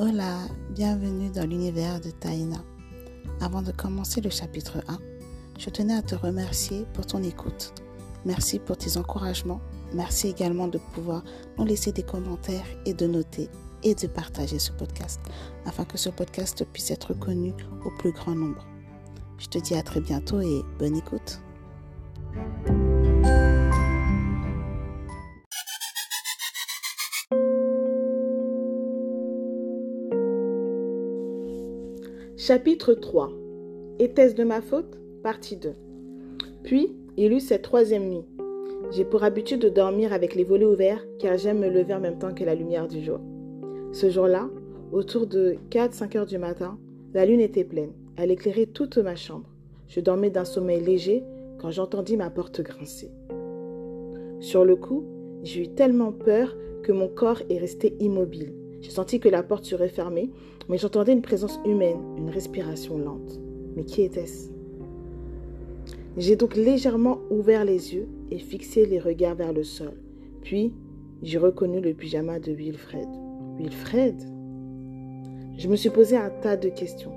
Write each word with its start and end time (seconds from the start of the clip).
Hola, 0.00 0.46
bienvenue 0.70 1.28
dans 1.28 1.44
l'univers 1.44 2.00
de 2.00 2.10
Taïna. 2.10 2.58
Avant 3.40 3.62
de 3.62 3.72
commencer 3.72 4.20
le 4.20 4.30
chapitre 4.30 4.78
1, 4.86 4.96
je 5.58 5.70
tenais 5.70 5.96
à 5.96 6.02
te 6.02 6.14
remercier 6.14 6.86
pour 6.94 7.04
ton 7.04 7.20
écoute. 7.20 7.74
Merci 8.24 8.60
pour 8.60 8.76
tes 8.76 8.96
encouragements. 8.96 9.60
Merci 9.92 10.28
également 10.28 10.68
de 10.68 10.78
pouvoir 10.94 11.24
nous 11.58 11.64
laisser 11.64 11.90
des 11.90 12.04
commentaires 12.04 12.68
et 12.86 12.94
de 12.94 13.08
noter 13.08 13.48
et 13.82 13.96
de 13.96 14.06
partager 14.06 14.60
ce 14.60 14.70
podcast 14.70 15.20
afin 15.66 15.84
que 15.84 15.98
ce 15.98 16.10
podcast 16.10 16.64
puisse 16.72 16.92
être 16.92 17.12
connu 17.12 17.52
au 17.84 17.90
plus 17.98 18.12
grand 18.12 18.36
nombre. 18.36 18.64
Je 19.38 19.48
te 19.48 19.58
dis 19.58 19.74
à 19.74 19.82
très 19.82 20.00
bientôt 20.00 20.40
et 20.40 20.62
bonne 20.78 20.94
écoute. 20.94 21.40
Chapitre 32.40 32.94
3 32.94 33.32
Était-ce 33.98 34.36
de 34.36 34.44
ma 34.44 34.60
faute? 34.60 34.96
Partie 35.24 35.56
2 35.56 35.74
Puis, 36.62 36.94
il 37.16 37.32
eut 37.32 37.40
cette 37.40 37.62
troisième 37.62 38.08
nuit. 38.08 38.24
J'ai 38.92 39.04
pour 39.04 39.24
habitude 39.24 39.60
de 39.60 39.68
dormir 39.68 40.12
avec 40.12 40.36
les 40.36 40.44
volets 40.44 40.64
ouverts 40.64 41.04
car 41.18 41.36
j'aime 41.36 41.58
me 41.58 41.68
lever 41.68 41.94
en 41.94 41.98
même 41.98 42.20
temps 42.20 42.32
que 42.32 42.44
la 42.44 42.54
lumière 42.54 42.86
du 42.86 43.02
jour. 43.02 43.18
Ce 43.90 44.08
jour-là, 44.08 44.48
autour 44.92 45.26
de 45.26 45.56
4-5 45.72 46.16
heures 46.16 46.26
du 46.26 46.38
matin, 46.38 46.78
la 47.12 47.26
lune 47.26 47.40
était 47.40 47.64
pleine. 47.64 47.90
Elle 48.16 48.30
éclairait 48.30 48.66
toute 48.66 48.98
ma 48.98 49.16
chambre. 49.16 49.50
Je 49.88 49.98
dormais 49.98 50.30
d'un 50.30 50.44
sommeil 50.44 50.80
léger 50.80 51.24
quand 51.58 51.72
j'entendis 51.72 52.16
ma 52.16 52.30
porte 52.30 52.60
grincer. 52.60 53.10
Sur 54.38 54.64
le 54.64 54.76
coup, 54.76 55.04
j'ai 55.42 55.62
eu 55.62 55.68
tellement 55.74 56.12
peur 56.12 56.56
que 56.84 56.92
mon 56.92 57.08
corps 57.08 57.42
est 57.50 57.58
resté 57.58 57.96
immobile. 57.98 58.52
J'ai 58.80 58.90
senti 58.90 59.20
que 59.20 59.28
la 59.28 59.42
porte 59.42 59.64
serait 59.64 59.88
fermée, 59.88 60.30
mais 60.68 60.78
j'entendais 60.78 61.12
une 61.12 61.22
présence 61.22 61.58
humaine, 61.64 62.00
une 62.16 62.30
respiration 62.30 62.98
lente. 62.98 63.40
Mais 63.76 63.84
qui 63.84 64.02
était-ce? 64.02 64.50
J'ai 66.16 66.36
donc 66.36 66.56
légèrement 66.56 67.20
ouvert 67.30 67.64
les 67.64 67.94
yeux 67.94 68.08
et 68.30 68.38
fixé 68.38 68.86
les 68.86 68.98
regards 68.98 69.36
vers 69.36 69.52
le 69.52 69.62
sol. 69.62 69.94
Puis, 70.42 70.72
j'ai 71.22 71.38
reconnu 71.38 71.80
le 71.80 71.94
pyjama 71.94 72.38
de 72.38 72.52
Wilfred. 72.52 73.08
Wilfred? 73.58 74.14
Je 75.56 75.68
me 75.68 75.76
suis 75.76 75.90
posé 75.90 76.16
un 76.16 76.30
tas 76.30 76.56
de 76.56 76.68
questions. 76.68 77.12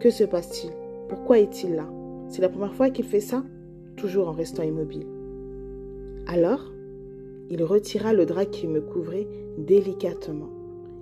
Que 0.00 0.10
se 0.10 0.24
passe-t-il? 0.24 0.72
Pourquoi 1.08 1.38
est-il 1.38 1.74
là? 1.74 1.88
C'est 2.28 2.42
la 2.42 2.48
première 2.48 2.74
fois 2.74 2.90
qu'il 2.90 3.04
fait 3.04 3.20
ça? 3.20 3.44
Toujours 3.96 4.28
en 4.28 4.32
restant 4.32 4.64
immobile. 4.64 5.06
Alors, 6.26 6.72
il 7.50 7.62
retira 7.62 8.12
le 8.12 8.26
drap 8.26 8.46
qui 8.46 8.66
me 8.66 8.80
couvrait 8.80 9.28
délicatement. 9.58 10.50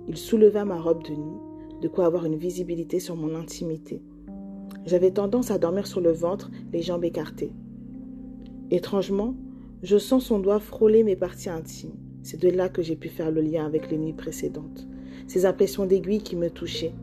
Il 0.07 0.17
souleva 0.17 0.65
ma 0.65 0.79
robe 0.79 1.03
de 1.03 1.11
nuit, 1.11 1.39
de 1.81 1.87
quoi 1.87 2.05
avoir 2.05 2.25
une 2.25 2.35
visibilité 2.35 2.99
sur 2.99 3.15
mon 3.15 3.35
intimité. 3.35 4.01
J'avais 4.85 5.11
tendance 5.11 5.49
à 5.49 5.57
dormir 5.57 5.87
sur 5.87 6.01
le 6.01 6.11
ventre, 6.11 6.51
les 6.73 6.81
jambes 6.81 7.05
écartées. 7.05 7.53
Étrangement, 8.69 9.35
je 9.81 9.97
sens 9.97 10.25
son 10.25 10.39
doigt 10.39 10.59
frôler 10.59 11.03
mes 11.03 11.15
parties 11.15 11.49
intimes. 11.49 11.95
C'est 12.21 12.41
de 12.41 12.49
là 12.49 12.69
que 12.69 12.81
j'ai 12.81 12.95
pu 12.95 13.09
faire 13.09 13.31
le 13.31 13.41
lien 13.41 13.65
avec 13.65 13.91
les 13.91 13.97
nuits 13.97 14.13
précédentes. 14.13 14.87
Ces 15.27 15.45
impressions 15.45 15.85
d'aiguille 15.85 16.21
qui 16.21 16.35
me 16.35 16.49
touchaient. 16.49 16.93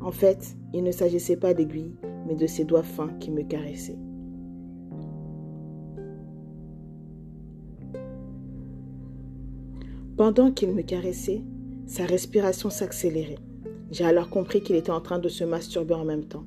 En 0.00 0.12
fait, 0.12 0.56
il 0.74 0.82
ne 0.82 0.92
s'agissait 0.92 1.36
pas 1.36 1.54
d'aiguilles, 1.54 1.94
mais 2.26 2.34
de 2.34 2.46
ses 2.46 2.64
doigts 2.64 2.82
fins 2.82 3.12
qui 3.20 3.30
me 3.30 3.42
caressaient. 3.42 3.98
Pendant 10.16 10.52
qu'il 10.52 10.72
me 10.72 10.82
caressait, 10.82 11.42
sa 11.86 12.04
respiration 12.04 12.70
s'accélérait. 12.70 13.38
J'ai 13.90 14.04
alors 14.04 14.30
compris 14.30 14.62
qu'il 14.62 14.76
était 14.76 14.90
en 14.90 15.00
train 15.00 15.18
de 15.18 15.28
se 15.28 15.44
masturber 15.44 15.94
en 15.94 16.04
même 16.04 16.24
temps. 16.24 16.44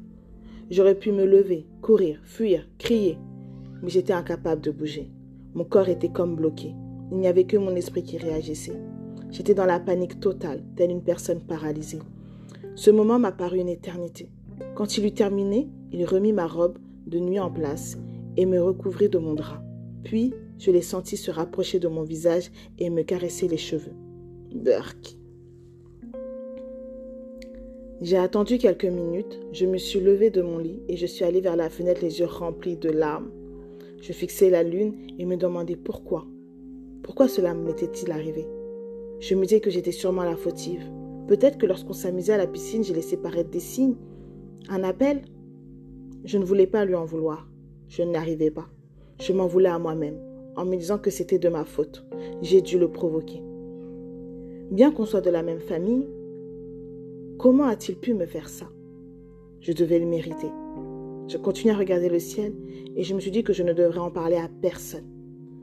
J'aurais 0.71 0.95
pu 0.95 1.11
me 1.11 1.25
lever, 1.25 1.67
courir, 1.81 2.19
fuir, 2.23 2.67
crier, 2.79 3.19
mais 3.83 3.89
j'étais 3.89 4.13
incapable 4.13 4.61
de 4.61 4.71
bouger. 4.71 5.11
Mon 5.53 5.63
corps 5.63 5.89
était 5.89 6.09
comme 6.09 6.35
bloqué. 6.35 6.73
Il 7.11 7.17
n'y 7.17 7.27
avait 7.27 7.45
que 7.45 7.57
mon 7.57 7.75
esprit 7.75 8.03
qui 8.03 8.17
réagissait. 8.17 8.81
J'étais 9.29 9.53
dans 9.53 9.65
la 9.65 9.79
panique 9.79 10.19
totale, 10.19 10.63
telle 10.75 10.91
une 10.91 11.03
personne 11.03 11.41
paralysée. 11.41 11.99
Ce 12.73 12.89
moment 12.89 13.19
m'a 13.19 13.31
paru 13.31 13.59
une 13.59 13.69
éternité. 13.69 14.29
Quand 14.73 14.97
il 14.97 15.05
eut 15.05 15.13
terminé, 15.13 15.69
il 15.91 16.05
remit 16.05 16.33
ma 16.33 16.47
robe 16.47 16.77
de 17.05 17.19
nuit 17.19 17.39
en 17.39 17.51
place 17.51 17.97
et 18.37 18.45
me 18.45 18.61
recouvrit 18.61 19.09
de 19.09 19.17
mon 19.17 19.33
drap. 19.33 19.61
Puis, 20.03 20.33
je 20.57 20.71
l'ai 20.71 20.81
senti 20.81 21.15
se 21.17 21.31
rapprocher 21.31 21.79
de 21.79 21.87
mon 21.87 22.03
visage 22.03 22.51
et 22.79 22.89
me 22.89 23.03
caresser 23.03 23.47
les 23.47 23.57
cheveux. 23.57 23.93
Burk. 24.53 25.17
J'ai 28.01 28.17
attendu 28.17 28.57
quelques 28.57 28.83
minutes, 28.83 29.39
je 29.53 29.65
me 29.65 29.77
suis 29.77 30.01
levée 30.01 30.29
de 30.29 30.41
mon 30.41 30.57
lit 30.57 30.81
et 30.89 30.97
je 30.97 31.05
suis 31.05 31.23
allée 31.23 31.39
vers 31.39 31.55
la 31.55 31.69
fenêtre 31.69 32.01
les 32.01 32.19
yeux 32.19 32.25
remplis 32.25 32.75
de 32.75 32.89
larmes. 32.89 33.31
Je 34.01 34.11
fixais 34.11 34.49
la 34.49 34.63
lune 34.63 34.95
et 35.17 35.25
me 35.25 35.37
demandais 35.37 35.77
pourquoi. 35.77 36.25
Pourquoi 37.03 37.29
cela 37.29 37.53
m'était-il 37.53 38.11
arrivé? 38.11 38.47
Je 39.21 39.33
me 39.33 39.43
disais 39.43 39.61
que 39.61 39.69
j'étais 39.69 39.93
sûrement 39.93 40.23
la 40.23 40.35
fautive. 40.35 40.83
Peut-être 41.29 41.57
que 41.57 41.65
lorsqu'on 41.65 41.93
s'amusait 41.93 42.33
à 42.33 42.37
la 42.37 42.47
piscine, 42.47 42.83
j'ai 42.83 42.93
laissé 42.93 43.15
paraître 43.15 43.49
des 43.49 43.61
signes. 43.61 43.95
Un 44.67 44.83
appel? 44.83 45.21
Je 46.25 46.37
ne 46.37 46.43
voulais 46.43 46.67
pas 46.67 46.83
lui 46.83 46.95
en 46.95 47.05
vouloir. 47.05 47.47
Je 47.87 48.03
n'y 48.03 48.17
arrivais 48.17 48.51
pas. 48.51 48.67
Je 49.21 49.31
m'en 49.31 49.47
voulais 49.47 49.69
à 49.69 49.79
moi-même, 49.79 50.19
en 50.57 50.65
me 50.65 50.75
disant 50.75 50.97
que 50.97 51.11
c'était 51.11 51.39
de 51.39 51.47
ma 51.47 51.63
faute. 51.63 52.05
J'ai 52.41 52.59
dû 52.59 52.77
le 52.77 52.89
provoquer. 52.89 53.41
Bien 54.69 54.91
qu'on 54.91 55.05
soit 55.05 55.21
de 55.21 55.29
la 55.29 55.43
même 55.43 55.61
famille, 55.61 56.07
comment 57.37 57.65
a-t-il 57.65 57.97
pu 57.97 58.13
me 58.13 58.25
faire 58.25 58.49
ça? 58.49 58.67
Je 59.61 59.71
devais 59.71 59.99
le 59.99 60.05
mériter. 60.05 60.51
Je 61.27 61.37
continuais 61.37 61.73
à 61.73 61.77
regarder 61.77 62.09
le 62.09 62.19
ciel 62.19 62.53
et 62.95 63.03
je 63.03 63.13
me 63.15 63.19
suis 63.19 63.31
dit 63.31 63.43
que 63.43 63.53
je 63.53 63.63
ne 63.63 63.73
devrais 63.73 63.99
en 63.99 64.11
parler 64.11 64.37
à 64.37 64.49
personne. 64.61 65.05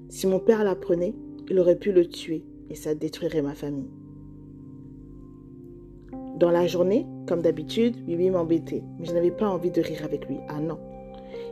Si 0.08 0.26
mon 0.26 0.40
père 0.40 0.64
l'apprenait, 0.64 1.14
il 1.48 1.58
aurait 1.58 1.78
pu 1.78 1.92
le 1.92 2.06
tuer 2.06 2.44
et 2.70 2.74
ça 2.74 2.94
détruirait 2.94 3.42
ma 3.42 3.54
famille. 3.54 3.90
Dans 6.38 6.50
la 6.50 6.66
journée, 6.66 7.06
comme 7.28 7.42
d'habitude, 7.42 8.04
Bibi 8.04 8.30
m'embêtait, 8.30 8.82
mais 8.98 9.06
je 9.06 9.12
n'avais 9.12 9.30
pas 9.30 9.48
envie 9.48 9.70
de 9.70 9.80
rire 9.80 10.02
avec 10.04 10.26
lui. 10.26 10.38
Ah 10.48 10.60
non. 10.60 10.78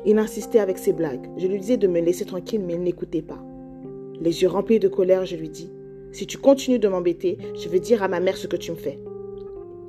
Il 0.05 0.19
insistait 0.19 0.59
avec 0.59 0.79
ses 0.79 0.93
blagues. 0.93 1.29
Je 1.37 1.47
lui 1.47 1.61
disais 1.61 1.77
de 1.77 1.87
me 1.87 2.01
laisser 2.01 2.25
tranquille, 2.25 2.63
mais 2.67 2.75
il 2.75 2.83
n'écoutait 2.83 3.23
pas. 3.23 3.39
Les 4.21 4.43
yeux 4.43 4.49
remplis 4.49 4.81
de 4.81 4.89
colère, 4.89 5.27
je 5.27 5.37
lui 5.37 5.49
dis 5.49 5.71
Si 6.13 6.27
tu 6.27 6.39
continues 6.39 6.79
de 6.79 6.89
m'embêter, 6.89 7.39
je 7.55 7.69
vais 7.69 7.81
dire 7.81 8.03
à 8.03 8.09
ma 8.09 8.21
mère 8.21 8.37
ce 8.37 8.47
que 8.47 8.57
tu 8.57 8.73
me 8.73 8.77
fais. 8.77 8.99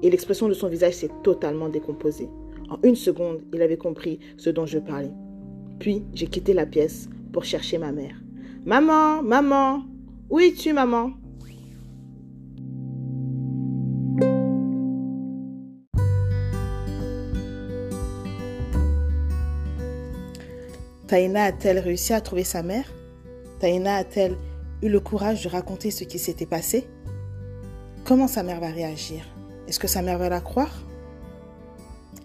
Et 0.03 0.09
l'expression 0.09 0.47
de 0.47 0.53
son 0.53 0.67
visage 0.67 0.95
s'est 0.95 1.11
totalement 1.23 1.69
décomposée. 1.69 2.29
En 2.69 2.77
une 2.83 2.95
seconde, 2.95 3.41
il 3.53 3.61
avait 3.61 3.77
compris 3.77 4.19
ce 4.37 4.49
dont 4.49 4.65
je 4.65 4.79
parlais. 4.79 5.11
Puis, 5.79 6.03
j'ai 6.13 6.27
quitté 6.27 6.53
la 6.53 6.65
pièce 6.65 7.09
pour 7.31 7.43
chercher 7.43 7.77
ma 7.77 7.91
mère. 7.91 8.15
Maman, 8.65 9.21
maman, 9.21 9.83
où 10.29 10.39
es-tu, 10.39 10.73
maman? 10.73 11.11
Taïna 21.07 21.43
a-t-elle 21.43 21.79
réussi 21.79 22.13
à 22.13 22.21
trouver 22.21 22.45
sa 22.45 22.63
mère? 22.63 22.85
Taïna 23.59 23.95
a-t-elle 23.95 24.37
eu 24.81 24.87
le 24.87 24.99
courage 25.01 25.43
de 25.43 25.49
raconter 25.49 25.91
ce 25.91 26.05
qui 26.05 26.17
s'était 26.17 26.45
passé? 26.45 26.87
Comment 28.05 28.27
sa 28.27 28.43
mère 28.43 28.61
va 28.61 28.69
réagir? 28.69 29.25
Est-ce 29.67 29.79
que 29.79 29.87
sa 29.87 30.01
mère 30.01 30.17
va 30.17 30.29
la 30.29 30.41
croire? 30.41 30.81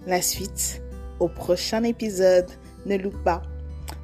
La 0.07 0.23
suite 0.23 0.83
au 1.21 1.29
prochain 1.29 1.83
épisode. 1.83 2.51
Ne 2.87 2.97
loupe 2.97 3.23
pas. 3.23 3.43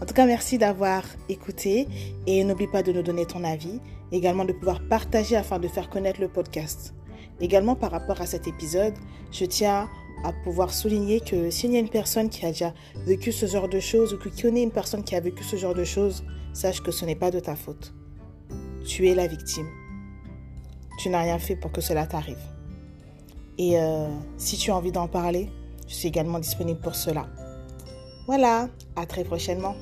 En 0.01 0.07
tout 0.07 0.15
cas, 0.15 0.27
merci 0.27 0.59
d'avoir 0.59 1.05
écouté 1.29 1.89
et 2.27 2.43
n'oublie 2.45 2.67
pas 2.67 2.83
de 2.83 2.93
nous 2.93 3.03
donner 3.03 3.27
ton 3.27 3.45
avis, 3.45 3.81
également 4.11 4.45
de 4.45 4.53
pouvoir 4.53 4.81
partager 4.89 5.37
afin 5.37 5.59
de 5.59 5.69
faire 5.69 5.91
connaître 5.91 6.21
le 6.21 6.29
podcast. 6.29 6.95
Également 7.41 7.75
par 7.75 7.91
rapport 7.91 8.21
à 8.21 8.27
cet 8.27 8.47
épisode, 8.47 8.95
je 9.33 9.45
tiens 9.45 9.89
à 10.25 10.33
pouvoir 10.45 10.73
souligner 10.73 11.21
que 11.21 11.51
s'il 11.51 11.73
y 11.73 11.77
a 11.77 11.81
une 11.81 11.89
personne 11.89 12.29
qui 12.29 12.45
a 12.47 12.51
déjà 12.51 12.75
vécu 13.07 13.33
ce 13.33 13.47
genre 13.47 13.69
de 13.69 13.81
choses 13.81 14.13
ou 14.15 14.19
qui 14.19 14.43
connaît 14.43 14.63
une 14.63 14.71
personne 14.71 15.03
qui 15.03 15.17
a 15.17 15.21
vécu 15.21 15.43
ce 15.43 15.57
genre 15.57 15.75
de 15.75 15.85
choses, 15.85 16.25
sache 16.53 16.83
que 16.83 16.93
ce 16.93 17.05
n'est 17.05 17.17
pas 17.17 17.31
de 17.31 17.41
ta 17.41 17.57
faute. 17.57 17.93
Tu 18.87 19.09
es 19.09 19.15
la 19.15 19.27
victime. 19.27 19.69
Tu 20.99 21.09
n'as 21.09 21.23
rien 21.23 21.39
fait 21.39 21.57
pour 21.57 21.73
que 21.73 21.81
cela 21.81 22.07
t'arrive. 22.07 22.52
Et 23.59 23.79
euh, 23.79 24.09
si 24.37 24.57
tu 24.57 24.71
as 24.71 24.77
envie 24.77 24.93
d'en 24.93 25.09
parler, 25.09 25.51
je 25.87 25.95
suis 25.95 26.09
également 26.09 26.39
disponible 26.39 26.81
pour 26.81 26.95
cela. 26.95 27.27
Voilà, 28.27 28.69
à 28.97 29.07
très 29.07 29.25
prochainement. 29.25 29.75